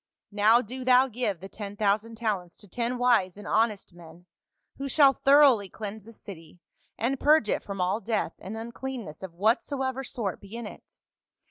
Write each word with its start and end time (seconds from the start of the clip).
Now 0.31 0.63
do 0.63 0.83
thou 0.83 1.07
give 1.07 1.41
the 1.41 1.47
ten 1.47 1.77
thousand 1.77 2.15
talents 2.15 2.57
to 2.57 2.67
ten 2.67 2.97
wise 2.97 3.37
and 3.37 3.47
honest 3.47 3.93
men, 3.93 4.25
who 4.77 4.89
shall 4.89 5.13
thoroughly 5.13 5.69
cleanse 5.69 6.05
the 6.05 6.11
city, 6.13 6.57
and 6.97 7.19
purge 7.19 7.49
it 7.49 7.61
from 7.61 7.79
all 7.79 7.99
death 8.01 8.33
and 8.39 8.57
uncleanness 8.57 9.21
of 9.21 9.35
whatsoever 9.35 10.03
sort 10.03 10.41
be 10.41 10.55
in 10.55 10.65
it. 10.65 10.97